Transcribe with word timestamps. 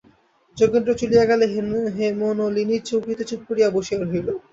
যোগেন্দ্র 0.57 0.91
চলিয়া 1.01 1.23
গেলে 1.25 1.45
হেমনলিনী 1.97 2.77
চৌকিতে 2.89 3.23
চুপ 3.29 3.41
করিয়া 3.49 3.69
বসিয়া 3.75 3.99
রহিল। 3.99 4.27